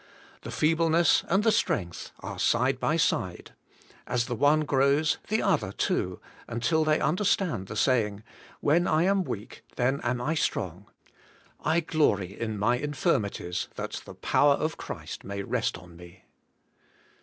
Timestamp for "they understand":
6.83-7.67